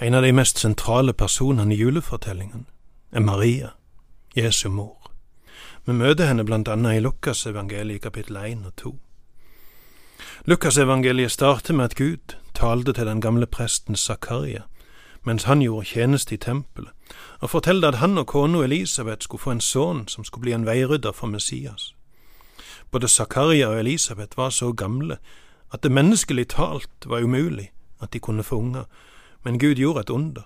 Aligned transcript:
En 0.00 0.14
av 0.14 0.22
de 0.22 0.32
mest 0.32 0.58
sentrale 0.58 1.12
personene 1.12 1.74
i 1.74 1.78
julefortellingen 1.78 2.66
er 3.12 3.20
Maria, 3.20 3.70
Jesu 4.36 4.68
mor. 4.68 5.10
Vi 5.86 5.92
møter 5.96 6.28
henne 6.28 6.44
blant 6.44 6.68
annet 6.68 6.98
i 6.98 7.00
Lukasevangeliet 7.00 8.02
kapittel 8.04 8.36
1 8.36 8.66
og 8.68 8.74
2. 8.76 8.92
Lukasevangeliet 10.44 11.32
starter 11.32 11.74
med 11.74 11.84
at 11.84 11.96
Gud 11.96 12.36
talte 12.54 12.92
til 12.92 13.08
den 13.08 13.20
gamle 13.24 13.46
presten 13.46 13.96
Zakaria 13.96 14.66
mens 15.26 15.44
han 15.44 15.62
gjorde 15.62 15.86
tjeneste 15.86 16.34
i 16.34 16.38
tempelet, 16.38 16.92
og 17.40 17.50
fortalte 17.50 17.88
at 17.88 17.98
han 17.98 18.18
og 18.18 18.26
kona 18.26 18.62
Elisabeth 18.62 19.24
skulle 19.24 19.42
få 19.42 19.56
en 19.56 19.60
sønn 19.60 20.04
som 20.08 20.24
skulle 20.24 20.44
bli 20.44 20.52
en 20.54 20.66
veirydder 20.66 21.12
for 21.12 21.26
Messias. 21.26 21.94
Både 22.90 23.08
Zakaria 23.08 23.68
og 23.68 23.80
Elisabeth 23.80 24.38
var 24.38 24.50
så 24.50 24.72
gamle 24.72 25.18
at 25.72 25.82
det 25.82 25.92
menneskelig 25.92 26.48
talt 26.48 27.06
var 27.06 27.24
umulig 27.24 27.72
at 28.00 28.12
de 28.12 28.18
kunne 28.18 28.42
få 28.42 28.56
unger, 28.56 28.84
men 29.46 29.58
Gud 29.58 29.78
gjorde 29.78 30.00
et 30.00 30.10
under, 30.10 30.42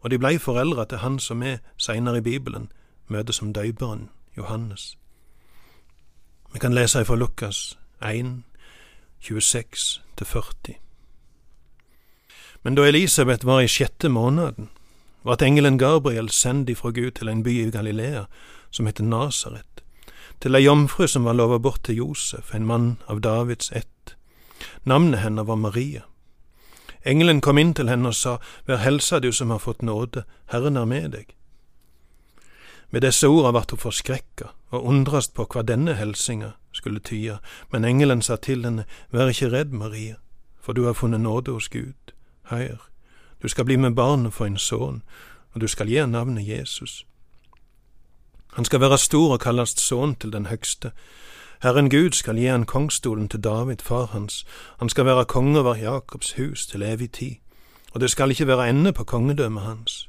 og 0.00 0.10
de 0.10 0.18
blei 0.18 0.36
foreldre 0.38 0.84
til 0.86 1.00
han 1.02 1.16
som 1.18 1.40
vi 1.42 1.56
seinere 1.76 2.20
i 2.20 2.22
Bibelen 2.22 2.68
møter 3.10 3.34
som 3.34 3.50
døyperen 3.52 4.04
Johannes. 4.36 4.92
Vi 6.52 6.62
kan 6.62 6.74
lese 6.74 7.02
ifra 7.02 7.16
Lukas 7.18 7.78
1, 7.98 8.44
26–40. 9.26 10.78
Men 12.62 12.78
da 12.78 12.86
Elisabeth 12.86 13.46
var 13.46 13.60
i 13.60 13.66
sjette 13.66 14.08
måneden, 14.08 14.70
vart 15.26 15.42
engelen 15.42 15.78
Gabriel 15.78 16.30
sendt 16.30 16.70
ifra 16.70 16.94
Gud 16.94 17.10
til 17.18 17.28
en 17.28 17.42
by 17.42 17.58
i 17.66 17.70
Galilea 17.74 18.24
som 18.70 18.86
heter 18.86 19.02
Nasaret, 19.04 19.82
til 20.40 20.54
ei 20.54 20.62
jomfru 20.62 21.10
som 21.10 21.26
var 21.26 21.34
lova 21.34 21.58
bort 21.58 21.82
til 21.82 22.04
Josef, 22.04 22.54
en 22.54 22.70
mann 22.70 22.90
av 23.10 23.20
Davids 23.20 23.72
ett. 23.74 24.14
Navnet 24.84 25.26
hennes 25.26 25.46
var 25.46 25.56
Maria. 25.58 26.06
Engelen 27.04 27.40
kom 27.40 27.58
inn 27.58 27.74
til 27.74 27.88
henne 27.88 28.08
og 28.08 28.16
sa, 28.16 28.38
Vær 28.66 28.80
helsa 28.80 29.20
du 29.20 29.32
som 29.32 29.50
har 29.50 29.60
fått 29.60 29.82
nåde, 29.82 30.24
Herren 30.52 30.76
er 30.76 30.88
med 30.88 31.10
deg. 31.12 31.34
Med 32.90 33.02
disse 33.02 33.28
orda 33.28 33.50
vart 33.52 33.70
hun 33.74 33.82
forskrekka 33.82 34.52
og 34.70 34.86
undrast 34.88 35.34
på 35.34 35.46
hva 35.50 35.62
denne 35.62 35.94
helsinga 35.98 36.54
skulle 36.72 37.00
tyde, 37.00 37.38
men 37.72 37.84
engelen 37.84 38.22
sa 38.22 38.36
til 38.36 38.64
henne, 38.64 38.86
Vær 39.10 39.28
ikke 39.28 39.50
redd, 39.52 39.72
Maria, 39.72 40.16
for 40.60 40.72
du 40.72 40.84
har 40.86 40.96
funnet 40.96 41.20
nåde 41.20 41.52
hos 41.52 41.68
Gud. 41.68 42.14
Hør, 42.50 42.88
du 43.42 43.48
skal 43.48 43.64
bli 43.64 43.76
med 43.76 43.94
barnet 43.94 44.32
for 44.34 44.46
en 44.46 44.58
sønn, 44.58 45.02
og 45.52 45.60
du 45.60 45.68
skal 45.68 45.88
gi 45.88 46.06
navnet 46.06 46.48
Jesus. 46.48 47.04
Han 48.54 48.64
skal 48.64 48.80
være 48.80 48.98
stor 48.98 49.32
og 49.34 49.40
kallast 49.40 49.80
sønn 49.80 50.14
til 50.14 50.32
den 50.32 50.46
høgste. 50.46 50.92
Herren 51.62 51.90
Gud 51.90 52.12
skal 52.12 52.36
gi 52.36 52.46
han 52.46 52.64
kongstolen 52.64 53.28
til 53.28 53.40
David, 53.40 53.76
far 53.82 54.06
hans, 54.06 54.44
han 54.78 54.88
skal 54.88 55.06
være 55.06 55.24
konge 55.24 55.58
over 55.58 55.76
Jakobs 55.76 56.32
hus 56.32 56.66
til 56.66 56.82
evig 56.82 57.12
tid, 57.12 57.34
og 57.92 58.00
det 58.00 58.10
skal 58.10 58.30
ikke 58.30 58.46
være 58.46 58.68
ende 58.68 58.92
på 58.92 59.04
kongedømmet 59.04 59.62
hans. 59.62 60.08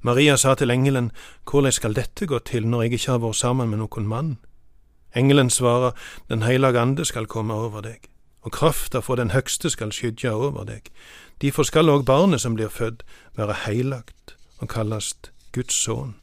Maria 0.00 0.36
sa 0.36 0.54
til 0.54 0.70
engelen, 0.70 1.12
Hvordan 1.50 1.72
skal 1.72 1.96
dette 1.96 2.26
gå 2.26 2.38
til 2.38 2.66
når 2.68 2.82
jeg 2.82 2.92
ikke 2.92 3.10
har 3.10 3.18
vært 3.18 3.36
sammen 3.36 3.70
med 3.70 3.78
noen 3.78 4.06
mann? 4.06 4.38
Engelen 5.16 5.50
svarer, 5.50 5.90
Den 6.28 6.42
hellige 6.42 6.80
ande 6.80 7.04
skal 7.04 7.26
komme 7.26 7.54
over 7.54 7.80
deg, 7.80 7.98
og 8.42 8.52
krafta 8.52 8.98
fra 8.98 9.16
den 9.16 9.30
høgste 9.30 9.70
skal 9.70 9.92
skydja 9.92 10.30
over 10.32 10.64
deg. 10.64 10.90
Derfor 11.40 11.62
skal 11.62 11.88
òg 11.88 12.04
barnet 12.04 12.40
som 12.40 12.54
blir 12.54 12.68
født, 12.68 13.02
være 13.36 13.54
heilagt 13.66 14.36
og 14.58 14.68
kallast 14.68 15.32
Guds 15.52 15.74
sønn. 15.74 16.14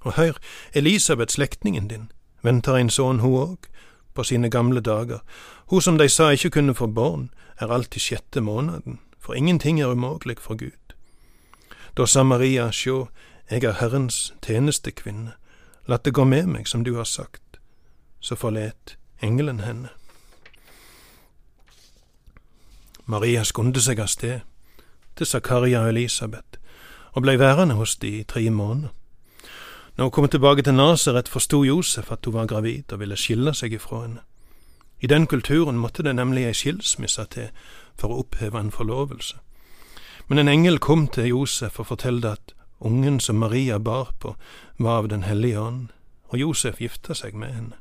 Og 0.00 0.12
hør, 0.12 0.32
Elisabeth, 0.74 1.32
slektningen 1.32 1.88
din, 1.88 2.12
venter 2.42 2.76
en 2.76 2.90
sønn 2.90 3.20
hun 3.20 3.36
òg, 3.40 3.68
på 4.14 4.24
sine 4.24 4.50
gamle 4.50 4.80
dager. 4.80 5.20
Hun 5.70 5.82
som 5.82 5.98
de 5.98 6.08
sa 6.08 6.30
ikke 6.30 6.50
kunne 6.50 6.74
få 6.74 6.86
barn, 6.86 7.30
er 7.60 7.72
alt 7.72 7.96
i 7.96 8.00
sjette 8.00 8.40
måneden, 8.40 8.98
for 9.18 9.34
ingenting 9.34 9.80
er 9.80 9.92
umulig 9.92 10.38
for 10.40 10.54
Gud. 10.54 10.94
Da 11.96 12.06
sa 12.06 12.22
Maria, 12.22 12.70
sjå, 12.70 13.08
jeg 13.50 13.64
er 13.64 13.78
Herrens 13.80 14.34
tjenestekvinne, 14.42 15.32
la 15.86 15.96
det 15.96 16.14
gå 16.14 16.24
med 16.24 16.46
meg 16.46 16.68
som 16.68 16.84
du 16.84 16.96
har 16.96 17.04
sagt. 17.04 17.58
Så 18.20 18.34
forlet 18.34 18.96
engelen 19.22 19.60
henne. 19.60 19.88
Maria 23.06 23.44
skunde 23.44 23.80
seg 23.80 24.00
av 24.00 24.10
sted 24.12 24.40
til 25.16 25.26
Zakaria 25.26 25.80
og 25.86 25.94
Elisabeth 25.94 26.60
og 27.16 27.24
blei 27.24 27.38
værende 27.40 27.74
hos 27.78 27.96
de 27.96 28.18
i 28.20 28.22
tre 28.22 28.50
måneder. 28.50 28.92
Når 29.98 30.04
hun 30.04 30.10
kom 30.10 30.28
tilbake 30.28 30.62
til 30.62 30.74
Nasaret, 30.74 31.28
forsto 31.28 31.64
Josef 31.64 32.12
at 32.12 32.24
hun 32.24 32.34
var 32.34 32.46
gravid 32.46 32.92
og 32.92 33.00
ville 33.00 33.16
skille 33.16 33.50
seg 33.54 33.72
ifra 33.74 34.04
henne. 34.04 34.20
I 35.00 35.06
den 35.06 35.26
kulturen 35.26 35.78
måtte 35.78 36.04
det 36.06 36.12
nemlig 36.14 36.44
ei 36.46 36.54
skilsmisse 36.54 37.24
til 37.34 37.48
for 37.98 38.14
å 38.14 38.20
oppheve 38.22 38.60
en 38.60 38.70
forlovelse. 38.70 39.40
Men 40.28 40.38
en 40.38 40.48
engel 40.48 40.78
kom 40.78 41.08
til 41.08 41.26
Josef 41.32 41.80
og 41.80 41.88
fortalte 41.90 42.30
at 42.30 42.54
ungen 42.78 43.18
som 43.20 43.42
Maria 43.42 43.78
bar 43.78 44.12
på, 44.18 44.36
var 44.78 44.98
av 44.98 45.08
Den 45.08 45.22
hellige 45.22 45.60
ånd, 45.60 45.88
og 46.28 46.38
Josef 46.38 46.78
gifta 46.78 47.14
seg 47.14 47.34
med 47.34 47.52
henne. 47.54 47.76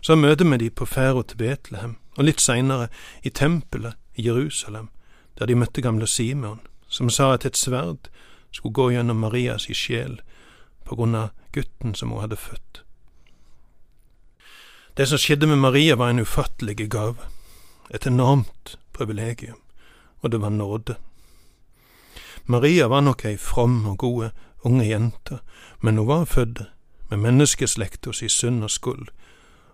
Så 0.00 0.16
møter 0.16 0.48
vi 0.48 0.56
de 0.56 0.70
på 0.70 0.86
ferda 0.86 1.22
til 1.22 1.36
Betlehem, 1.36 1.96
og 2.16 2.24
litt 2.24 2.40
seinere 2.40 2.88
i 3.22 3.28
tempelet 3.28 4.00
i 4.14 4.24
Jerusalem, 4.24 4.88
der 5.38 5.46
de 5.46 5.54
møtte 5.54 5.82
gamle 5.82 6.06
Simon, 6.06 6.60
som 6.88 7.10
sa 7.10 7.34
at 7.34 7.44
et 7.44 7.56
sverd 7.56 8.08
skulle 8.50 8.72
gå 8.72 8.90
gjennom 8.90 9.20
Marias 9.20 9.68
sjel 9.72 10.22
på 10.88 10.96
grunn 10.96 11.14
av 11.14 11.28
gutten 11.52 11.94
som 11.94 12.10
hun 12.10 12.22
hadde 12.24 12.36
født. 12.40 12.82
Det 14.96 15.06
som 15.06 15.20
skjedde 15.20 15.46
med 15.46 15.60
Maria, 15.62 15.96
var 15.96 16.10
en 16.10 16.24
ufattelig 16.24 16.88
gave, 16.90 17.28
et 17.90 18.06
enormt 18.06 18.78
privilegium, 18.92 19.60
og 20.20 20.32
det 20.32 20.40
var 20.40 20.50
nåde. 20.50 20.96
Maria 22.46 22.88
var 22.88 23.04
nok 23.04 23.24
ei 23.24 23.36
from 23.36 23.86
og 23.86 23.98
gode 23.98 24.30
unge 24.64 24.88
jente, 24.88 25.38
men 25.80 25.98
hun 25.98 26.08
var 26.08 26.24
født 26.24 26.64
med 27.10 27.18
menneskeslekta 27.18 28.12
si 28.12 28.28
synd 28.28 28.64
og 28.64 28.70
skuld, 28.70 29.08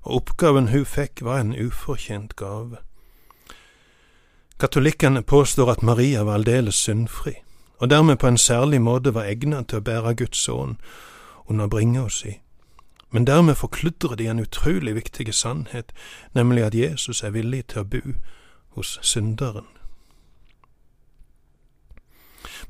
og 0.02 0.16
oppgaven 0.16 0.69
hun 0.69 0.84
fikk 0.84 1.22
var 1.22 1.41
en 1.41 1.54
ufortjent 1.54 2.36
gave. 2.36 2.82
Katolikkene 4.60 5.22
påstår 5.22 5.70
at 5.70 5.82
Maria 5.82 6.22
var 6.22 6.34
aldeles 6.34 6.75
syndfri, 6.75 7.38
og 7.84 7.91
dermed 7.91 8.17
på 8.17 8.27
en 8.27 8.39
særlig 8.39 8.83
måte 8.83 9.11
var 9.15 9.27
egnet 9.28 9.67
til 9.69 9.83
å 9.83 9.84
bære 9.84 10.15
Guds 10.17 10.49
ånd 10.49 10.77
under 11.53 11.67
bringa 11.69 12.06
si. 12.09 12.39
Men 13.12 13.27
dermed 13.28 13.59
forkludrer 13.61 14.17
de 14.17 14.27
en 14.27 14.39
utrolig 14.41 14.95
viktig 14.95 15.34
sannhet, 15.34 15.93
nemlig 16.33 16.62
at 16.65 16.75
Jesus 16.75 17.21
er 17.23 17.34
villig 17.34 17.67
til 17.69 17.83
å 17.83 17.84
bo 17.84 18.00
hos 18.78 18.99
synderen. 19.03 19.67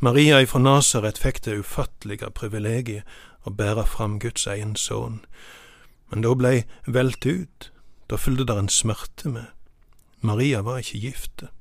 Maria 0.00 0.40
ifra 0.42 0.58
Nasaret 0.58 1.20
fikk 1.22 1.38
det 1.44 1.60
ufattelige 1.62 2.32
privilegiet 2.34 3.06
å 3.46 3.52
bære 3.54 3.84
fram 3.86 4.16
Guds 4.18 4.48
egen 4.50 4.74
sønn, 4.74 5.20
men 6.10 6.26
da 6.26 6.32
blei 6.34 6.64
velt 6.86 7.22
ut, 7.22 7.70
da 8.10 8.18
fulgte 8.18 8.48
der 8.50 8.64
en 8.64 8.68
smerte 8.68 9.30
med. 9.30 9.46
Maria 10.20 10.64
var 10.66 10.82
ikke 10.82 10.98
gifte. 11.06 11.52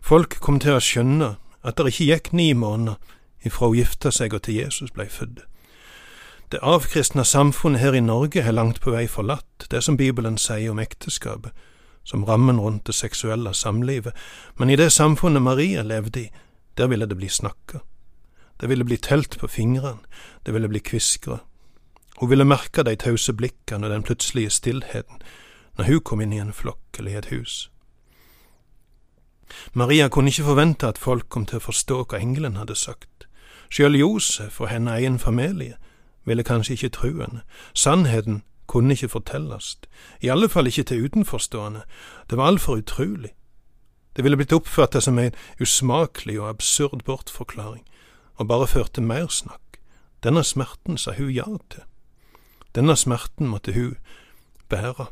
Folk 0.00 0.40
kom 0.40 0.56
til 0.56 0.78
å 0.78 0.80
skjønne 0.80 1.30
at 1.68 1.76
det 1.76 1.92
ikke 1.92 2.08
gikk 2.08 2.32
ni 2.32 2.52
måneder 2.56 2.96
ifra 3.44 3.68
hun 3.68 3.76
gifta 3.76 4.10
seg 4.14 4.34
og 4.34 4.46
til 4.46 4.58
Jesus 4.62 4.92
blei 4.94 5.08
født. 5.12 5.44
Det 6.48 6.62
avkristna 6.64 7.26
samfunnet 7.28 7.82
her 7.82 7.92
i 7.92 8.00
Norge 8.00 8.42
har 8.42 8.56
langt 8.56 8.80
på 8.80 8.94
vei 8.94 9.04
forlatt 9.06 9.66
det 9.70 9.82
som 9.84 9.98
Bibelen 10.00 10.38
sier 10.40 10.72
om 10.72 10.80
ekteskapet, 10.80 11.52
som 12.08 12.24
rammen 12.24 12.60
rundt 12.60 12.86
det 12.88 12.94
seksuelle 12.96 13.52
samlivet, 13.54 14.16
men 14.56 14.70
i 14.70 14.78
det 14.80 14.88
samfunnet 14.92 15.44
Maria 15.44 15.84
levde 15.84 16.22
i, 16.22 16.30
der 16.78 16.88
ville 16.88 17.06
det 17.06 17.18
bli 17.20 17.28
snakka. 17.28 17.82
Det 18.60 18.68
ville 18.68 18.84
bli 18.84 18.96
telt 18.96 19.38
på 19.38 19.48
fingrene, 19.48 20.00
det 20.46 20.54
ville 20.54 20.68
bli 20.68 20.80
kviskra. 20.80 21.38
Hun 22.16 22.30
ville 22.30 22.48
merke 22.48 22.82
de 22.82 22.96
tause 22.96 23.32
blikkene 23.32 23.86
og 23.86 23.92
den 23.92 24.02
plutselige 24.02 24.50
stillheten 24.50 25.20
når 25.78 25.84
hun 25.84 26.00
kom 26.00 26.20
inn 26.24 26.32
i 26.32 26.40
en 26.42 26.52
flokk 26.52 26.98
eller 26.98 27.12
i 27.12 27.18
et 27.20 27.30
hus. 27.30 27.68
Maria 29.72 30.08
kunne 30.08 30.28
ikke 30.28 30.44
forvente 30.44 30.88
at 30.88 30.98
folk 30.98 31.28
kom 31.28 31.46
til 31.46 31.60
å 31.60 31.66
forstå 31.68 32.04
hva 32.04 32.20
engelen 32.20 32.56
hadde 32.56 32.76
sagt. 32.76 33.26
Sjøl 33.70 33.98
Josef 33.98 34.60
og 34.60 34.68
hennes 34.68 35.00
egen 35.00 35.18
familie 35.18 35.76
ville 36.24 36.44
kanskje 36.44 36.72
ikke 36.72 36.94
tru 36.96 37.10
henne. 37.20 37.42
Sannheten 37.74 38.42
kunne 38.68 38.92
ikke 38.92 39.08
fortelles, 39.08 39.78
i 40.20 40.28
alle 40.28 40.48
fall 40.48 40.66
ikke 40.66 40.82
til 40.82 41.04
utenforstående. 41.04 41.82
Det 42.30 42.38
var 42.38 42.46
altfor 42.46 42.76
utrolig. 42.76 43.32
Det 44.16 44.24
ville 44.24 44.36
blitt 44.36 44.52
oppfattet 44.52 45.02
som 45.02 45.18
en 45.18 45.34
usmakelig 45.60 46.40
og 46.40 46.48
absurd 46.48 47.04
bortforklaring, 47.04 47.84
og 48.36 48.48
bare 48.48 48.66
førte 48.66 49.00
mer 49.00 49.28
snakk. 49.28 49.80
Denne 50.24 50.44
smerten 50.44 50.98
sa 50.98 51.12
hun 51.16 51.30
ja 51.30 51.46
til. 51.70 51.84
Denne 52.74 52.96
smerten 52.96 53.46
måtte 53.46 53.72
hun 53.72 53.96
bære. 54.68 55.06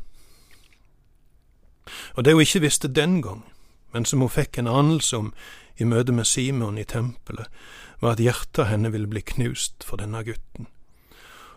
Og 2.13 2.25
det 2.25 2.33
hun 2.33 2.41
ikke 2.41 2.59
visste 2.59 2.87
den 2.87 3.21
gang, 3.21 3.45
men 3.93 4.05
som 4.05 4.21
hun 4.21 4.29
fikk 4.29 4.57
en 4.57 4.67
anelse 4.67 5.17
om 5.17 5.33
i 5.77 5.85
møte 5.85 6.11
med 6.11 6.25
Simon 6.25 6.77
i 6.77 6.83
tempelet, 6.83 7.47
var 8.01 8.15
at 8.15 8.21
hjertet 8.21 8.69
henne 8.69 8.91
ville 8.93 9.09
bli 9.09 9.21
knust 9.21 9.85
for 9.85 10.01
denne 10.01 10.23
gutten. 10.25 10.67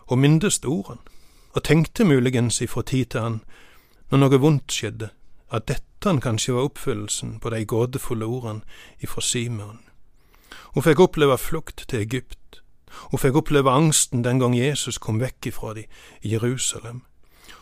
Hun 0.09 0.21
mindes 0.21 0.59
ordene, 0.65 1.01
og 1.53 1.63
tenkte 1.63 2.05
muligens 2.07 2.61
ifra 2.61 2.81
tid 2.81 3.11
til 3.11 3.19
annen, 3.19 3.41
når 4.11 4.21
noe 4.23 4.39
vondt 4.43 4.71
skjedde, 4.71 5.09
at 5.51 5.67
dette 5.67 6.13
kanskje 6.23 6.55
var 6.55 6.69
oppfyllelsen 6.69 7.39
på 7.39 7.51
de 7.51 7.65
gåtefulle 7.65 8.25
ordene 8.25 8.61
ifra 9.03 9.21
Simon. 9.21 9.79
Hun 10.73 10.83
fikk 10.83 10.99
oppleve 11.03 11.37
flukt 11.37 11.85
til 11.87 11.99
Egypt. 11.99 12.61
Hun 13.11 13.19
fikk 13.19 13.35
oppleve 13.43 13.71
angsten 13.71 14.23
den 14.23 14.39
gang 14.39 14.55
Jesus 14.55 14.97
kom 14.97 15.19
vekk 15.19 15.51
ifra 15.51 15.73
dem 15.75 15.91
i 16.21 16.33
Jerusalem. 16.33 17.03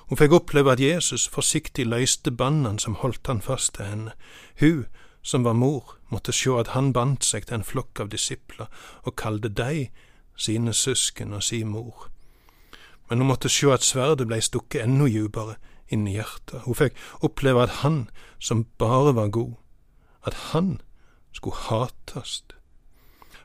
Hun 0.09 0.17
fikk 0.17 0.33
oppleve 0.33 0.71
at 0.71 0.81
Jesus 0.81 1.27
forsiktig 1.29 1.85
løyste 1.85 2.31
bandene 2.31 2.79
som 2.81 2.97
holdt 2.97 3.27
han 3.27 3.41
fast 3.45 3.75
til 3.75 3.85
henne. 3.85 4.13
Hun, 4.59 4.85
som 5.21 5.43
var 5.45 5.53
mor, 5.53 5.95
måtte 6.09 6.33
sjå 6.33 6.57
at 6.57 6.71
han 6.73 6.93
bandt 6.93 7.25
seg 7.25 7.45
til 7.45 7.59
en 7.59 7.65
flokk 7.67 7.99
av 8.01 8.09
disipler 8.09 8.71
og 9.03 9.15
kalte 9.21 9.51
dei 9.53 9.91
sine 10.33 10.73
søsken 10.73 11.33
og 11.37 11.43
si 11.45 11.61
mor. 11.63 12.07
Men 13.09 13.21
hun 13.21 13.29
måtte 13.29 13.49
sjå 13.53 13.73
at 13.75 13.85
sverdet 13.85 14.25
blei 14.29 14.41
stukket 14.41 14.81
enda 14.87 15.05
djupere 15.05 15.59
inn 15.93 16.07
i 16.07 16.15
hjertet. 16.17 16.65
Hun 16.65 16.77
fikk 16.77 16.97
oppleve 17.25 17.63
at 17.67 17.81
han, 17.83 18.07
som 18.39 18.65
bare 18.81 19.13
var 19.15 19.29
god, 19.33 19.53
at 20.25 20.33
han 20.49 20.79
skulle 21.33 21.69
hatast. 21.69 22.55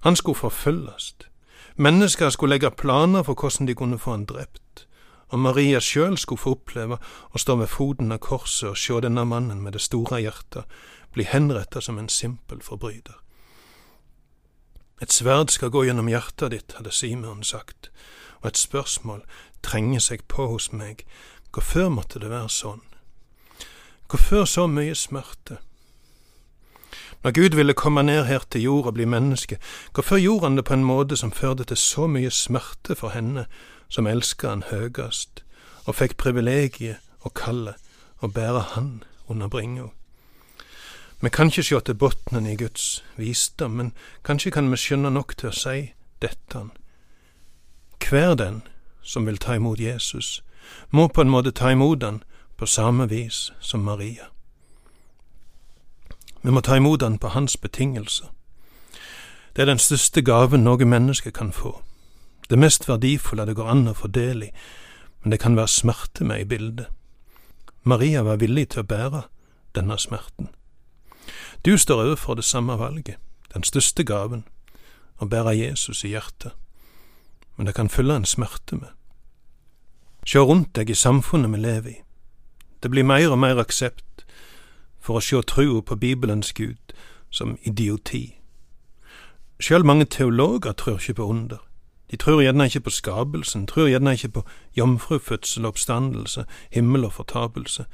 Han 0.01 0.17
skulle 0.17 0.41
forfølgast. 0.41 1.29
Mennesker 1.77 2.31
skulle 2.31 2.55
legge 2.55 2.71
planer 2.71 3.23
for 3.23 3.35
hvordan 3.35 3.69
de 3.69 3.75
kunne 3.75 3.99
få 3.99 4.17
han 4.17 4.25
drept, 4.25 4.64
og 5.35 5.41
Maria 5.43 5.81
sjøl 5.83 6.15
skulle 6.19 6.39
få 6.39 6.53
oppleve 6.55 7.01
å 7.35 7.41
stå 7.43 7.57
ved 7.59 7.73
foten 7.73 8.15
av 8.15 8.21
korset 8.23 8.69
og 8.71 8.79
sjå 8.79 9.01
denne 9.03 9.25
mannen 9.27 9.65
med 9.65 9.75
det 9.75 9.83
store 9.83 10.21
hjertet 10.23 10.71
bli 11.15 11.27
henretta 11.27 11.83
som 11.83 11.99
en 11.99 12.09
simpel 12.09 12.63
forbryter. 12.63 13.19
Et 15.03 15.11
sverd 15.11 15.51
skal 15.51 15.73
gå 15.75 15.85
gjennom 15.89 16.07
hjertet 16.11 16.55
ditt, 16.55 16.77
hadde 16.79 16.95
Simon 16.95 17.43
sagt, 17.43 17.91
og 18.43 18.53
et 18.53 18.61
spørsmål 18.61 19.25
trenger 19.67 20.03
seg 20.07 20.23
på 20.31 20.47
hos 20.53 20.71
meg, 20.71 21.03
hvorfor 21.51 21.91
måtte 21.91 22.23
det 22.23 22.31
være 22.31 22.51
sånn? 22.51 22.83
Hvorfor 24.07 24.47
så 24.47 24.69
mye 24.71 24.95
smerte? 24.95 25.59
Når 27.25 27.35
Gud 27.35 27.55
ville 27.57 27.75
komme 27.75 28.03
ned 28.07 28.27
her 28.29 28.45
til 28.51 28.69
jord 28.69 28.87
og 28.87 28.95
bli 28.95 29.07
menneske, 29.09 29.59
hvorfor 29.97 30.21
gjorde 30.21 30.47
han 30.47 30.59
det 30.61 30.67
på 30.69 30.77
en 30.77 30.87
måte 30.87 31.17
som 31.17 31.33
førte 31.33 31.65
til 31.65 31.81
så 31.81 32.07
mye 32.07 32.31
smerte 32.31 32.95
for 32.95 33.17
henne 33.17 33.49
som 33.95 34.07
elska 34.11 34.49
han 34.51 34.65
høgast, 34.71 35.45
og 35.87 35.95
fikk 35.95 36.17
privilegiet 36.19 36.99
og 37.23 37.37
kallet 37.39 37.79
å 38.19 38.27
bære 38.27 38.63
han 38.75 38.89
under 39.31 39.49
bringa? 39.49 39.93
Vi 41.23 41.31
kan 41.31 41.49
ikke 41.49 41.63
sjå 41.63 41.81
til 41.81 41.95
botnen 41.95 42.47
i 42.51 42.57
Guds 42.59 43.05
visdom, 43.17 43.79
men 43.79 43.93
kanskje 44.27 44.51
kan 44.51 44.67
vi 44.71 44.81
skjønne 44.83 45.15
nok 45.15 45.37
til 45.39 45.53
å 45.53 45.57
si 45.57 45.93
dette. 46.21 46.65
Hver 48.03 48.35
den 48.35 48.63
som 49.03 49.27
vil 49.27 49.39
ta 49.39 49.55
imot 49.55 49.81
Jesus, 49.81 50.43
må 50.91 51.07
på 51.09 51.23
en 51.23 51.31
måte 51.31 51.55
ta 51.55 51.71
imot 51.73 52.03
han 52.03 52.23
på 52.59 52.67
samme 52.67 53.07
vis 53.09 53.53
som 53.61 53.87
Maria. 53.87 54.27
Vi 56.43 56.51
må 56.51 56.61
ta 56.61 56.77
imot 56.77 57.03
han 57.03 57.19
på 57.19 57.29
hans 57.29 57.57
betingelser. 57.57 58.29
Det 59.57 59.63
er 59.63 59.71
den 59.71 59.79
største 59.79 60.21
gaven 60.23 60.65
noe 60.67 60.85
menneske 60.85 61.31
kan 61.31 61.53
få. 61.53 61.79
Det 62.51 62.59
mest 62.59 62.89
verdifulle 62.89 63.47
det 63.47 63.57
går 63.57 63.71
an 63.71 63.89
å 63.89 63.97
få 63.97 64.09
del 64.09 64.43
i, 64.49 64.51
men 65.23 65.33
det 65.33 65.41
kan 65.41 65.57
være 65.57 65.69
smerte 65.69 66.25
med 66.25 66.41
i 66.41 66.49
bildet. 66.49 66.87
Maria 67.83 68.23
var 68.23 68.41
villig 68.41 68.69
til 68.73 68.85
å 68.85 68.89
bære 68.89 69.23
denne 69.77 69.99
smerten. 69.99 70.49
Du 71.65 71.79
står 71.79 72.03
overfor 72.03 72.35
det 72.35 72.45
samme 72.45 72.77
valget, 72.79 73.17
den 73.55 73.65
største 73.65 74.05
gaven, 74.05 74.45
å 75.21 75.27
bære 75.27 75.57
Jesus 75.57 76.05
i 76.05 76.13
hjertet, 76.13 76.53
men 77.57 77.67
det 77.67 77.75
kan 77.75 77.89
følge 77.89 78.17
en 78.17 78.29
smerte 78.29 78.77
med. 78.77 78.93
Sjå 80.25 80.45
rundt 80.45 80.75
deg 80.77 80.91
i 80.91 80.97
samfunnet 80.97 81.53
vi 81.53 81.61
lever 81.61 81.91
i. 81.91 81.99
Det 82.83 82.91
blir 82.91 83.05
mer 83.05 83.31
og 83.33 83.39
mer 83.41 83.61
aksept 83.61 84.25
for 85.01 85.17
å 85.17 85.25
sjå 85.25 85.41
trua 85.49 85.81
på 85.81 85.97
Bibelens 85.97 86.53
Gud 86.53 86.93
som 87.31 87.57
idioti. 87.63 88.41
Sjøl 89.61 89.85
mange 89.85 90.05
teologer 90.05 90.73
tror 90.73 91.01
ikke 91.01 91.17
på 91.21 91.29
under. 91.33 91.64
De 92.15 92.19
tror 92.19 92.45
gjerne 92.45 92.69
ikke 92.71 92.81
på 92.87 92.91
skapelsen, 92.95 93.65
tror 93.67 93.89
gjerne 93.91 94.13
ikke 94.15 94.29
på 94.29 94.43
jomfrufødsel 94.79 95.65
og 95.65 95.73
oppstandelse, 95.73 96.45
himmel 96.71 97.05
og 97.05 97.13
fortapelse. 97.13 97.87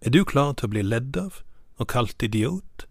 Er 0.00 0.10
du 0.14 0.20
klar 0.24 0.52
til 0.52 0.68
å 0.68 0.70
bli 0.70 0.84
ledd 0.86 1.18
av 1.18 1.40
og 1.82 1.88
kalt 1.90 2.22
idiot? 2.22 2.86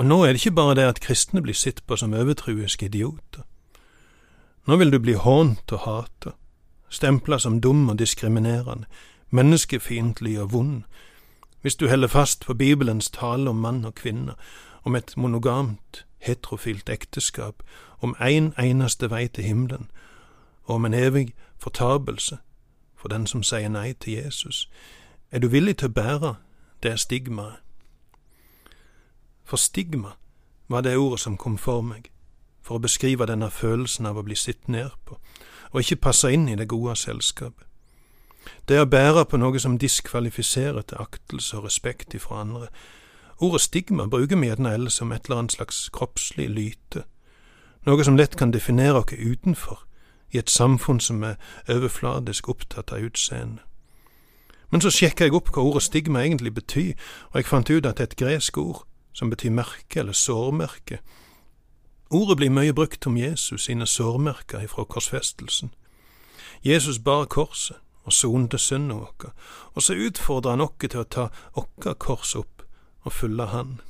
Og 0.00 0.08
nå 0.08 0.22
er 0.24 0.32
det 0.32 0.40
ikke 0.40 0.54
bare 0.56 0.78
det 0.78 0.86
at 0.88 1.02
kristne 1.04 1.42
blir 1.44 1.58
sett 1.58 1.82
på 1.84 2.00
som 2.00 2.16
overtruiske 2.16 2.88
idioter. 2.88 3.44
Nå 4.64 4.80
vil 4.80 4.96
du 4.96 4.96
bli 5.04 5.18
hånt 5.20 5.76
og 5.76 5.84
hatet, 5.84 6.32
stempla 6.88 7.36
som 7.38 7.60
dum 7.60 7.90
og 7.92 8.00
diskriminerende, 8.00 8.88
menneskefiendtlig 9.36 10.38
og 10.40 10.52
vond, 10.56 10.82
hvis 11.62 11.76
du 11.76 11.88
heller 11.88 12.08
fast 12.08 12.46
på 12.46 12.54
Bibelens 12.54 13.10
tale 13.10 13.50
om 13.50 13.56
mann 13.56 13.84
og 13.84 13.94
kvinne, 13.94 14.34
om 14.82 14.96
et 14.96 15.16
monogamt, 15.16 16.06
heterofilt 16.18 16.88
ekteskap, 16.88 17.62
om 18.00 18.16
én 18.20 18.26
en 18.26 18.54
eneste 18.58 19.10
vei 19.10 19.28
til 19.28 19.44
himmelen, 19.44 19.90
og 20.64 20.74
om 20.74 20.84
en 20.84 20.94
evig 20.94 21.34
fortapelse 21.58 22.38
for 22.96 23.08
den 23.08 23.26
som 23.26 23.42
sier 23.42 23.68
nei 23.68 23.92
til 23.92 24.12
Jesus, 24.12 24.70
er 25.30 25.38
du 25.38 25.48
villig 25.48 25.76
til 25.76 25.90
å 25.90 25.92
bære 25.92 26.34
det 26.82 27.00
stigmaet? 27.00 27.58
For 29.44 29.56
stigma 29.56 30.14
var 30.68 30.80
det 30.80 30.96
ordet 30.96 31.20
som 31.20 31.36
kom 31.36 31.58
for 31.58 31.82
meg, 31.82 32.10
for 32.62 32.78
å 32.78 32.82
beskrive 32.82 33.26
denne 33.26 33.50
følelsen 33.50 34.06
av 34.06 34.18
å 34.18 34.22
bli 34.22 34.34
sett 34.34 34.68
ned 34.68 34.90
på, 35.04 35.18
og 35.70 35.80
ikke 35.80 35.96
passe 36.08 36.30
inn 36.32 36.48
i 36.48 36.56
det 36.56 36.68
gode 36.68 36.96
selskapet. 36.96 37.66
Det 38.68 38.80
å 38.80 38.88
bære 38.88 39.24
på 39.24 39.38
noe 39.40 39.60
som 39.60 39.78
diskvalifiserer 39.78 40.82
til 40.82 41.00
aktelse 41.02 41.56
og 41.58 41.64
respekt 41.64 42.14
ifra 42.14 42.40
andre. 42.40 42.68
Ordet 43.42 43.60
stigma 43.60 44.06
bruker 44.06 44.38
vi 44.38 44.50
gjerne 44.50 44.74
ellers 44.74 44.98
som 45.00 45.12
et 45.12 45.26
eller 45.26 45.42
annet 45.42 45.56
slags 45.56 45.88
kroppslig 45.92 46.48
lyte, 46.50 47.04
noe 47.86 48.04
som 48.04 48.16
lett 48.16 48.36
kan 48.38 48.52
definere 48.54 49.02
oss 49.02 49.12
utenfor, 49.18 49.82
i 50.32 50.38
et 50.38 50.50
samfunn 50.50 51.00
som 51.00 51.22
er 51.22 51.36
overfladisk 51.68 52.48
opptatt 52.48 52.92
av 52.92 53.02
utseende. 53.04 53.60
Men 54.70 54.80
så 54.80 54.90
sjekka 54.90 55.26
jeg 55.26 55.34
opp 55.36 55.50
hva 55.52 55.62
ordet 55.66 55.82
stigma 55.82 56.22
egentlig 56.22 56.54
betyr, 56.54 56.94
og 57.32 57.36
jeg 57.36 57.50
fant 57.50 57.70
ut 57.70 57.86
at 57.86 57.98
det 57.98 58.06
er 58.06 58.10
et 58.12 58.16
gresk 58.16 58.58
ord 58.58 58.86
som 59.12 59.30
betyr 59.30 59.52
merke 59.52 60.00
eller 60.00 60.16
sårmerke, 60.16 61.02
Ordet 62.12 62.36
blir 62.36 62.50
mye 62.52 62.74
brukt 62.76 63.06
om 63.08 63.16
Jesus 63.16 63.64
sine 63.64 63.86
sårmerker 63.86 64.60
ifra 64.60 64.84
korsfestelsen. 64.84 65.70
Jesus 66.64 66.98
bar 66.98 67.24
korset 67.24 67.76
og 68.04 68.12
sonte 68.12 68.58
synda 68.58 68.94
vår, 68.94 69.32
og 69.74 69.82
så 69.82 69.94
utfordrer 69.94 70.56
han 70.56 70.64
oss 70.64 70.76
til 70.80 71.00
å 71.00 71.04
ta 71.04 71.28
vårt 71.54 71.98
kors 71.98 72.34
opp 72.36 72.62
og 73.04 73.12
følge 73.12 73.46
Han. 73.46 73.80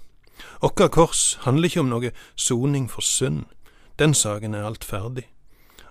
Vårt 0.60 0.90
kors 0.92 1.38
handler 1.42 1.68
ikke 1.68 1.80
om 1.80 1.90
noe 1.90 2.12
soning 2.36 2.90
for 2.90 3.00
synd, 3.00 3.44
den 3.98 4.14
saken 4.14 4.54
er 4.54 4.64
alt 4.64 4.84
ferdig. 4.84 5.28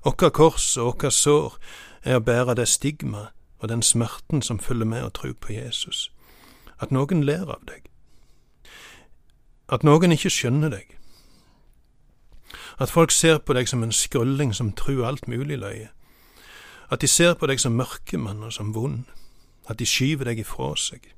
Vårt 0.04 0.34
kors 0.34 0.78
og 0.78 1.04
vårt 1.04 1.14
sår 1.14 1.58
er 2.04 2.18
å 2.18 2.26
bære 2.26 2.56
det 2.56 2.68
stigmaet 2.68 3.34
og 3.62 3.70
den 3.70 3.82
smerten 3.82 4.42
som 4.42 4.60
følger 4.60 4.90
med 4.90 5.06
å 5.06 5.14
tro 5.14 5.34
på 5.34 5.54
Jesus. 5.54 6.10
At 6.82 6.92
noen 6.92 7.22
ler 7.24 7.46
av 7.46 7.62
deg. 7.70 7.86
At 9.70 9.84
noen 9.86 10.12
ikke 10.12 10.34
skjønner 10.34 10.74
deg 10.74 10.98
at 12.82 12.90
folk 12.90 13.12
ser 13.12 13.38
på 13.38 13.54
deg 13.54 13.70
som 13.70 13.84
en 13.84 13.92
skrulling 13.92 14.54
som 14.54 14.72
truer 14.74 15.06
alt 15.08 15.28
mulig 15.28 15.60
løye. 15.62 15.90
At 16.92 17.02
de 17.02 17.08
ser 17.08 17.34
på 17.40 17.48
deg 17.48 17.60
som 17.60 17.78
mørkemann 17.80 18.44
og 18.44 18.54
som 18.54 18.74
vond. 18.76 19.06
At 19.70 19.80
de 19.80 19.88
skyver 19.88 20.28
deg 20.28 20.42
ifra 20.44 20.74
seg. 20.76 21.14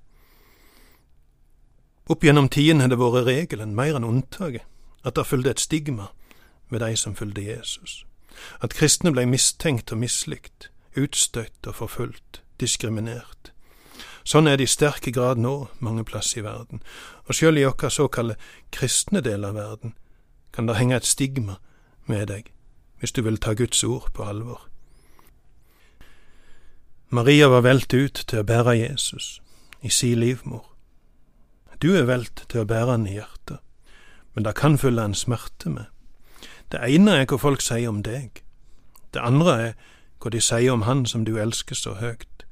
Opp 2.11 2.23
gjennom 2.23 2.49
tidene 2.51 2.83
har 2.83 2.91
det 2.91 2.99
vært 2.99 3.25
regelen, 3.25 3.75
mer 3.75 3.95
enn 3.95 4.07
unntaket, 4.07 4.65
at 5.03 5.15
det 5.15 5.27
fulgte 5.27 5.53
et 5.55 5.63
stigma 5.63 6.09
med 6.69 6.83
de 6.83 6.97
som 6.99 7.15
fulgte 7.15 7.45
Jesus. 7.45 8.03
At 8.59 8.75
kristne 8.75 9.13
ble 9.15 9.25
mistenkt 9.29 9.91
og 9.93 10.01
mislikt, 10.03 10.69
utstøtt 10.99 11.67
og 11.69 11.77
forfulgt, 11.79 12.41
diskriminert. 12.59 13.53
Sånn 14.23 14.47
er 14.47 14.59
det 14.59 14.67
i 14.67 14.71
sterk 14.71 15.07
grad 15.15 15.39
nå 15.39 15.69
mange 15.83 16.03
plasser 16.07 16.41
i 16.41 16.45
verden, 16.45 16.83
og 17.27 17.35
sjøl 17.35 17.59
i 17.59 17.65
vår 17.67 17.91
såkalte 17.91 18.37
kristne 18.71 19.23
del 19.23 19.47
av 19.47 19.55
verden 19.55 19.95
kan 20.53 20.67
det 20.67 20.77
henge 20.77 20.99
et 20.99 21.07
stigma 21.07 21.57
med 22.05 22.27
deg 22.29 22.51
hvis 22.99 23.11
du 23.11 23.23
vil 23.25 23.39
ta 23.41 23.51
Guds 23.57 23.83
ord 23.83 24.11
på 24.15 24.23
alvor. 24.23 24.61
Maria 27.13 27.47
var 27.47 27.61
valgt 27.61 27.93
ut 27.93 28.23
til 28.27 28.39
å 28.41 28.43
bære 28.43 28.73
Jesus 28.73 29.41
i 29.85 29.89
si 29.93 30.15
livmor. 30.17 30.63
Du 31.81 31.91
er 31.93 32.07
valgt 32.09 32.45
til 32.49 32.63
å 32.63 32.65
bære 32.65 32.95
han 32.95 33.03
i 33.05 33.13
hjertet, 33.19 33.59
men 34.33 34.47
det 34.47 34.55
kan 34.57 34.77
følge 34.81 35.03
en 35.05 35.13
smerte 35.13 35.69
med. 35.69 35.85
Det 36.71 36.81
ene 36.81 37.19
er 37.19 37.27
hva 37.29 37.37
folk 37.37 37.61
sier 37.61 37.91
om 37.91 37.99
deg, 38.01 38.41
det 39.13 39.21
andre 39.21 39.53
er 39.67 39.75
hva 40.17 40.31
de 40.33 40.41
sier 40.41 40.73
om 40.73 40.87
han 40.87 41.05
som 41.05 41.25
du 41.25 41.35
elsker 41.37 41.77
så 41.77 41.93
høyt. 41.99 42.47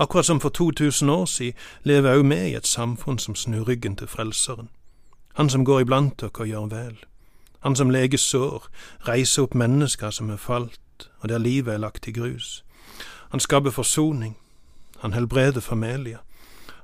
Akkurat 0.00 0.24
som 0.24 0.40
for 0.40 0.48
2000 0.48 1.10
år 1.12 1.26
siden 1.26 1.60
lever 1.84 2.16
òg 2.16 2.24
vi 2.30 2.40
i 2.52 2.56
et 2.56 2.66
samfunn 2.66 3.18
som 3.18 3.36
snur 3.36 3.68
ryggen 3.68 3.96
til 4.00 4.08
Frelseren, 4.08 4.70
han 5.34 5.52
som 5.52 5.64
går 5.64 5.84
iblant 5.84 6.16
dere 6.20 6.32
og 6.40 6.48
gjør 6.48 6.72
vel 6.72 6.96
han 7.66 7.76
som 7.76 7.90
leger 7.90 8.18
sår, 8.18 8.68
reiser 9.08 9.42
opp 9.42 9.54
mennesker 9.54 10.10
som 10.14 10.30
er 10.30 10.38
falt, 10.38 11.08
og 11.18 11.28
der 11.28 11.42
livet 11.42 11.74
er 11.74 11.82
lagt 11.82 12.06
i 12.06 12.12
grus. 12.14 12.62
Han 13.30 13.40
skaper 13.40 13.70
forsoning, 13.70 14.36
han 15.00 15.12
helbreder 15.12 15.60
familier, 15.60 16.18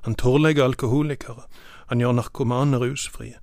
Han 0.03 0.15
torlegger 0.15 0.63
alkoholikere, 0.63 1.43
han 1.87 1.99
gjør 1.99 2.11
narkomane 2.11 2.77
rusfrie. 2.77 3.37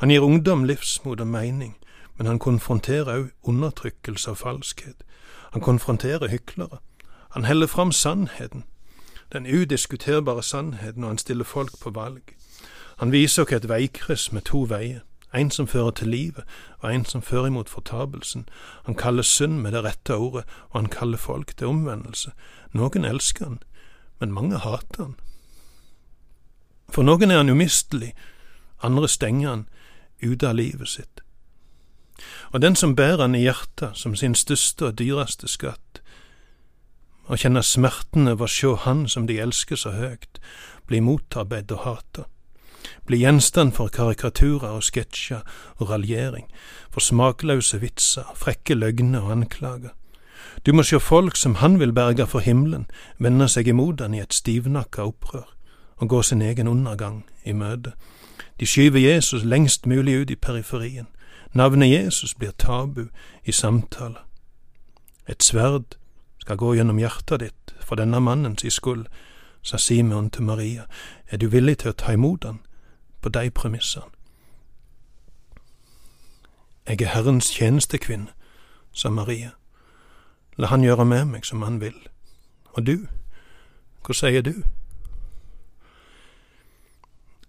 Han 0.00 0.10
gir 0.10 0.20
ungdom 0.20 0.64
livsmot 0.64 1.20
og 1.20 1.26
mening, 1.26 1.76
men 2.18 2.26
han 2.26 2.38
konfronterer 2.38 3.14
òg 3.14 3.30
undertrykkelse 3.48 4.30
og 4.30 4.36
falskhet. 4.36 5.04
Han 5.52 5.62
konfronterer 5.62 6.28
hyklere. 6.28 6.78
Han 7.30 7.44
heller 7.44 7.66
fram 7.66 7.92
sannheten, 7.92 8.64
den 9.32 9.46
udiskuterbare 9.46 10.42
sannheten, 10.42 11.04
og 11.04 11.10
han 11.10 11.18
stiller 11.18 11.44
folk 11.44 11.80
på 11.80 11.90
valg. 11.90 12.22
Han 12.98 13.12
viser 13.12 13.42
oss 13.42 13.52
et 13.52 13.68
veikryss 13.68 14.32
med 14.32 14.42
to 14.42 14.66
veier, 14.68 15.00
en 15.34 15.50
som 15.50 15.66
fører 15.66 15.90
til 15.90 16.08
livet, 16.08 16.44
og 16.78 16.94
en 16.94 17.04
som 17.04 17.22
fører 17.22 17.46
imot 17.46 17.68
fortapelsen. 17.68 18.48
Han 18.84 18.94
kaller 18.94 19.22
synd 19.22 19.60
med 19.60 19.72
det 19.72 19.84
rette 19.84 20.16
ordet, 20.16 20.44
og 20.70 20.80
han 20.80 20.88
kaller 20.92 21.18
folk 21.18 21.56
til 21.56 21.66
omvendelse. 21.66 22.32
Noen 22.72 23.04
elsker 23.04 23.44
han, 23.44 23.58
men 24.20 24.32
mange 24.32 24.58
hater 24.58 25.02
han. 25.02 25.16
For 26.92 27.02
noen 27.02 27.30
er 27.30 27.40
han 27.40 27.50
umistelig, 27.50 28.12
andre 28.82 29.08
stenger 29.08 29.48
han 29.48 29.66
ute 30.22 30.48
av 30.48 30.58
livet 30.58 30.88
sitt. 30.88 31.22
Og 32.52 32.62
den 32.62 32.76
som 32.76 32.96
bærer 32.96 33.24
han 33.24 33.34
i 33.34 33.46
hjertet 33.46 33.96
som 33.98 34.14
sin 34.16 34.34
største 34.34 34.90
og 34.90 34.98
dyreste 34.98 35.48
skatt, 35.48 36.02
og 37.30 37.38
kjenner 37.38 37.64
smertene 37.64 38.34
over 38.34 38.48
å 38.48 38.52
sjå 38.52 38.74
han 38.84 39.06
som 39.08 39.26
de 39.26 39.38
elsker 39.40 39.78
så 39.78 39.94
høyt, 39.96 40.40
blir 40.86 41.04
motarbeidet 41.06 41.78
og 41.78 41.84
hata, 41.86 42.26
bli 43.06 43.18
gjenstand 43.22 43.72
for 43.72 43.88
karikaturer 43.88 44.68
og 44.68 44.82
sketsjer 44.82 45.40
og 45.76 45.90
raljering, 45.90 46.46
for 46.90 47.00
smakløse 47.00 47.80
vitser, 47.80 48.32
frekke 48.36 48.74
løgner 48.74 49.20
og 49.20 49.32
anklager. 49.32 49.90
Du 50.66 50.72
må 50.72 50.82
sjå 50.82 50.98
folk 50.98 51.36
som 51.36 51.54
han 51.54 51.78
vil 51.80 51.92
berge 51.92 52.26
for 52.26 52.40
himmelen, 52.40 52.86
vende 53.18 53.48
seg 53.48 53.68
imot 53.68 54.00
han 54.00 54.14
i 54.14 54.20
et 54.20 54.34
stivnakka 54.34 55.02
opprør 55.02 55.48
og 55.96 56.08
gå 56.08 56.22
sin 56.22 56.42
egen 56.42 56.68
undergang 56.68 57.24
i 57.44 57.52
møte. 57.52 57.92
De 58.60 58.66
skyver 58.66 59.00
Jesus 59.00 59.44
lengst 59.44 59.86
mulig 59.86 60.20
ut 60.20 60.30
i 60.30 60.36
periferien. 60.36 61.06
Navnet 61.52 61.90
Jesus 61.90 62.34
blir 62.34 62.50
tabu 62.58 63.06
i 63.44 63.52
samtaler. 63.52 64.26
Et 65.28 65.42
sverd 65.42 65.96
skal 66.40 66.56
gå 66.56 66.74
gjennom 66.74 66.98
hjertet 66.98 67.40
ditt 67.40 67.74
for 67.80 67.96
denne 67.96 68.20
mannens 68.20 68.66
skyld, 68.74 69.06
sa 69.62 69.76
Simon 69.76 70.30
til 70.30 70.42
Maria. 70.42 70.82
Er 71.30 71.36
du 71.36 71.46
villig 71.48 71.78
til 71.78 71.92
å 71.92 71.98
ta 71.98 72.12
imot 72.12 72.44
han 72.44 72.58
på 73.22 73.28
de 73.28 73.50
premissene? 73.50 74.04
Jeg 76.88 77.02
er 77.02 77.14
Herrens 77.14 77.50
tjenestekvinne, 77.54 78.28
sa 78.92 79.10
Maria. 79.10 79.50
La 80.56 80.66
han 80.66 80.82
gjøre 80.82 81.04
med 81.04 81.24
meg 81.24 81.44
som 81.46 81.62
han 81.62 81.80
vil. 81.80 81.96
Og 82.74 82.86
du, 82.86 82.96
hva 84.02 84.14
sier 84.14 84.42
du? 84.42 84.54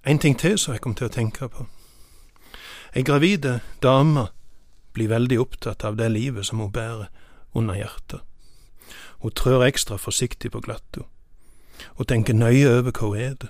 En 0.06 0.20
ting 0.20 0.38
til 0.40 0.58
som 0.60 0.74
jeg 0.74 0.84
kom 0.84 0.94
til 0.96 1.10
å 1.10 1.14
tenke 1.14 1.50
på. 1.50 1.66
Ei 2.94 3.02
gravide 3.04 3.60
dame 3.82 4.28
blir 4.94 5.10
veldig 5.10 5.40
opptatt 5.42 5.84
av 5.84 5.98
det 5.98 6.12
livet 6.12 6.46
som 6.46 6.62
hun 6.62 6.72
bærer 6.72 7.10
under 7.54 7.74
hjertet. 7.74 8.22
Hun 9.24 9.32
trør 9.32 9.66
ekstra 9.66 9.98
forsiktig 9.98 10.52
på 10.52 10.62
glatta. 10.62 11.08
Hun 11.98 12.06
tenker 12.06 12.38
nøye 12.38 12.70
over 12.70 12.92
hva 12.92 13.10
hun 13.10 13.18
er 13.18 13.36
det. 13.42 13.50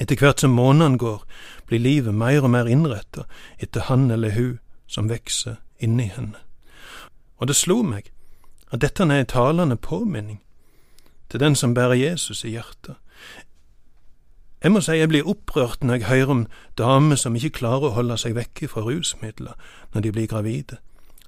Etter 0.00 0.16
hvert 0.16 0.40
som 0.40 0.52
månedene 0.52 0.98
går, 0.98 1.22
blir 1.66 1.80
livet 1.80 2.14
mer 2.14 2.44
og 2.44 2.50
mer 2.52 2.68
innretta 2.68 3.24
etter 3.58 3.88
han 3.88 4.10
eller 4.10 4.36
hun 4.36 4.58
som 4.86 5.08
vokser 5.08 5.56
inni 5.78 6.10
henne. 6.12 6.38
Og 7.38 7.48
det 7.48 7.56
slo 7.56 7.82
meg 7.82 8.12
at 8.72 8.80
dette 8.80 9.02
er 9.02 9.20
en 9.20 9.26
talende 9.26 9.76
påminning 9.76 10.42
til 11.30 11.40
den 11.40 11.54
som 11.54 11.74
bærer 11.74 11.94
Jesus 11.94 12.44
i 12.44 12.52
hjertet. 12.54 12.96
Jeg 14.62 14.72
må 14.72 14.80
si 14.80 14.96
jeg 14.98 15.08
blir 15.08 15.28
opprørt 15.28 15.84
når 15.84 15.94
jeg 15.94 16.08
hører 16.08 16.30
om 16.32 16.46
damer 16.78 17.16
som 17.16 17.36
ikke 17.36 17.58
klarer 17.60 17.90
å 17.90 17.96
holde 17.96 18.16
seg 18.18 18.34
vekke 18.34 18.68
fra 18.68 18.82
rusmidler 18.82 19.54
når 19.94 20.00
de 20.00 20.12
blir 20.12 20.26
gravide. 20.26 20.78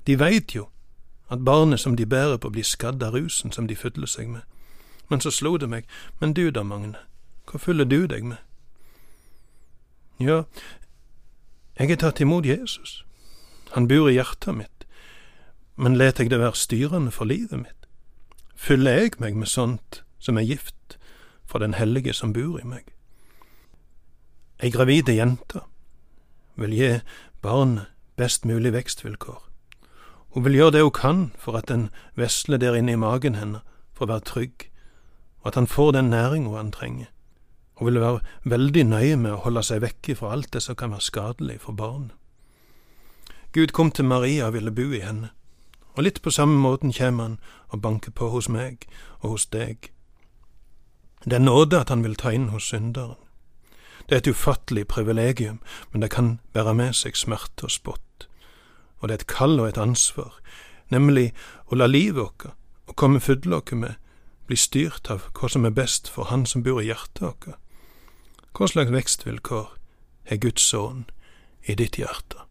De 0.06 0.18
veit 0.18 0.54
jo 0.54 0.68
at 1.28 1.44
barnet 1.44 1.80
som 1.80 1.96
de 1.96 2.06
bærer 2.06 2.36
på, 2.36 2.50
blir 2.50 2.64
skadd 2.64 3.02
av 3.02 3.12
rusen 3.12 3.52
som 3.52 3.68
de 3.68 3.76
fyller 3.76 4.08
seg 4.08 4.28
med. 4.32 4.40
Men 5.08 5.20
så 5.20 5.30
slo 5.30 5.56
det 5.56 5.68
meg, 5.68 5.84
men 6.20 6.32
du 6.32 6.50
da, 6.50 6.62
Magne, 6.62 6.96
hva 7.48 7.60
fyller 7.60 7.84
du 7.84 8.06
deg 8.06 8.24
med? 8.24 8.40
Ja, 10.18 10.42
jeg 11.78 11.88
har 11.88 11.96
tatt 12.02 12.20
imot 12.20 12.46
Jesus. 12.46 13.04
Han 13.76 13.86
bor 13.86 14.08
i 14.10 14.16
hjertet 14.16 14.56
mitt, 14.56 14.86
men 15.76 15.94
let 15.94 16.18
jeg 16.18 16.32
det 16.32 16.40
være 16.40 16.58
styrende 16.58 17.12
for 17.14 17.28
livet 17.30 17.60
mitt? 17.60 17.86
Fyller 18.58 18.98
jeg 18.98 19.20
meg 19.22 19.36
med 19.38 19.46
sånt 19.46 20.00
som 20.18 20.40
er 20.40 20.48
gift 20.48 20.96
for 21.46 21.62
den 21.62 21.76
hellige 21.78 22.16
som 22.18 22.32
bor 22.34 22.58
i 22.58 22.66
meg? 22.66 22.88
Ei 24.58 24.72
gravide 24.74 25.14
jente 25.14 25.62
vil 26.58 26.74
gi 26.74 26.88
barnet 27.42 27.86
best 28.18 28.42
mulig 28.42 28.72
vekstvilkår. 28.74 29.38
Hun 30.34 30.44
vil 30.44 30.58
gjøre 30.58 30.74
det 30.74 30.82
hun 30.82 30.96
kan 30.98 31.20
for 31.38 31.54
at 31.54 31.70
den 31.70 31.92
vesle 32.18 32.58
der 32.58 32.74
inne 32.74 32.96
i 32.96 32.98
magen 32.98 33.38
hennes 33.38 33.62
får 33.94 34.10
være 34.10 34.26
trygg, 34.26 34.66
og 35.46 35.52
at 35.52 35.54
han 35.54 35.70
får 35.70 35.92
den 35.94 36.10
næringa 36.10 36.56
han 36.56 36.74
trenger. 36.74 37.06
Hun 37.78 37.86
ville 37.86 38.00
være 38.02 38.20
veldig 38.42 38.84
nøye 38.84 39.16
med 39.16 39.32
å 39.32 39.42
holde 39.44 39.62
seg 39.62 39.82
vekke 39.84 40.16
fra 40.18 40.32
alt 40.34 40.50
det 40.52 40.64
som 40.64 40.76
kan 40.78 40.90
være 40.90 41.06
skadelig 41.06 41.60
for 41.62 41.78
barn. 41.78 42.10
Gud 43.54 43.70
kom 43.72 43.92
til 43.94 44.04
Maria 44.04 44.48
og 44.48 44.56
ville 44.58 44.74
bo 44.74 44.90
i 44.92 45.04
henne, 45.04 45.30
og 45.94 46.02
litt 46.04 46.18
på 46.22 46.30
samme 46.34 46.58
måten 46.58 46.92
kommer 46.92 47.24
han 47.24 47.38
og 47.68 47.82
banker 47.82 48.10
på 48.10 48.28
hos 48.34 48.48
meg 48.50 48.84
og 49.20 49.36
hos 49.36 49.46
deg. 49.54 49.92
Det 51.24 51.38
er 51.38 51.44
nåde 51.44 51.78
at 51.80 51.88
han 51.88 52.02
vil 52.02 52.18
ta 52.18 52.34
inn 52.34 52.50
hos 52.50 52.68
synderen. 52.70 53.16
Det 54.08 54.14
er 54.14 54.22
et 54.22 54.30
ufattelig 54.34 54.86
privilegium, 54.88 55.60
men 55.92 56.02
det 56.02 56.10
kan 56.10 56.38
bære 56.52 56.74
med 56.74 56.96
seg 56.96 57.16
smerte 57.16 57.68
og 57.68 57.70
spott. 57.70 58.28
Og 58.98 59.08
det 59.08 59.14
er 59.14 59.22
et 59.22 59.30
kall 59.30 59.60
og 59.60 59.68
et 59.68 59.78
ansvar, 59.78 60.34
nemlig 60.90 61.30
å 61.68 61.78
la 61.78 61.86
livet 61.86 62.18
vårt 62.18 62.50
og 62.88 62.96
komme 62.96 63.20
fulle 63.20 63.60
oss 63.60 63.72
med, 63.76 63.94
bli 64.48 64.56
styrt 64.56 65.10
av 65.12 65.28
hva 65.36 65.50
som 65.52 65.66
er 65.68 65.76
best 65.76 66.08
for 66.08 66.32
Han 66.32 66.46
som 66.46 66.62
bor 66.64 66.80
i 66.80 66.88
hjertet 66.88 67.22
vårt. 67.22 67.58
Hva 68.56 68.66
slags 68.66 68.92
vekstvilkår 68.94 69.70
har 70.30 70.42
Guds 70.42 70.64
sønn 70.64 71.04
i 71.64 71.76
ditt 71.78 72.00
hjerte? 72.00 72.47